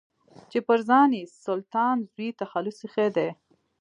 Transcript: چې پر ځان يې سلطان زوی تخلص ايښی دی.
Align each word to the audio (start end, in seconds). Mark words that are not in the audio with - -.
چې 0.51 0.59
پر 0.67 0.79
ځان 0.89 1.09
يې 1.19 1.23
سلطان 1.45 1.95
زوی 2.11 2.29
تخلص 2.41 2.77
ايښی 2.83 3.07
دی. 3.15 3.29